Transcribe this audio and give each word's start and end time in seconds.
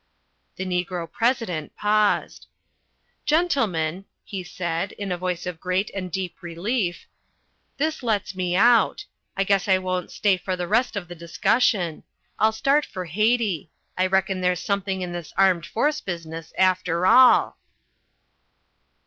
_"The 0.55 0.65
Negro 0.65 1.05
President 1.11 1.75
paused. 1.75 2.47
"Gentlemen," 3.23 4.05
he 4.23 4.43
said, 4.43 4.93
in 4.93 5.11
a 5.11 5.15
voice 5.19 5.45
of 5.45 5.59
great 5.59 5.91
and 5.93 6.11
deep 6.11 6.41
relief, 6.41 7.05
"this 7.77 8.01
lets 8.01 8.33
me 8.35 8.55
out. 8.55 9.05
I 9.37 9.43
guess 9.43 9.67
I 9.67 9.77
won't 9.77 10.09
stay 10.09 10.37
for 10.37 10.55
the 10.55 10.67
rest 10.67 10.95
of 10.95 11.07
the 11.07 11.13
discussion. 11.13 12.01
I'll 12.39 12.51
start 12.51 12.83
for 12.83 13.05
Haiti. 13.05 13.69
I 13.95 14.07
reckon 14.07 14.41
there's 14.41 14.59
something 14.59 15.03
in 15.03 15.11
this 15.11 15.33
Armed 15.37 15.67
Force 15.67 16.01
business 16.01 16.51
after 16.57 17.05
all." 17.05 17.59